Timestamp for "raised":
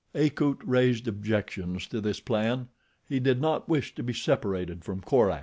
0.67-1.07